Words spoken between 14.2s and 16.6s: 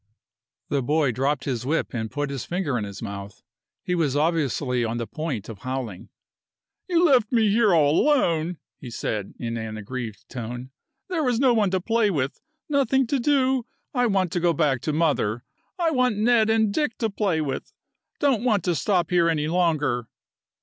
to go back to mother; I want Ned